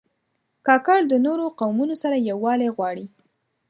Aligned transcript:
کاکړ 0.67 0.99
د 1.07 1.13
نورو 1.25 1.45
قومونو 1.59 1.95
سره 2.03 2.23
یووالی 2.29 2.69
غواړي. 2.75 3.05